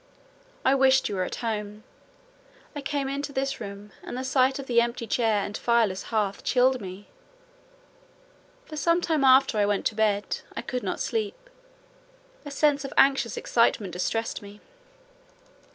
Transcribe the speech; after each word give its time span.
I 0.65 0.73
wished 0.73 1.09
you 1.09 1.15
were 1.15 1.23
at 1.25 1.35
home. 1.45 1.83
I 2.75 2.81
came 2.81 3.07
into 3.07 3.31
this 3.31 3.61
room, 3.61 3.91
and 4.01 4.17
the 4.17 4.23
sight 4.23 4.57
of 4.57 4.65
the 4.65 4.81
empty 4.81 5.05
chair 5.05 5.43
and 5.45 5.55
fireless 5.55 6.01
hearth 6.09 6.43
chilled 6.43 6.81
me. 6.81 7.07
For 8.65 8.77
some 8.77 8.99
time 8.99 9.23
after 9.23 9.59
I 9.59 9.65
went 9.67 9.85
to 9.85 9.95
bed, 9.95 10.39
I 10.57 10.63
could 10.63 10.81
not 10.81 10.99
sleep—a 11.01 12.49
sense 12.49 12.83
of 12.83 12.93
anxious 12.97 13.37
excitement 13.37 13.93
distressed 13.93 14.41
me. 14.41 14.59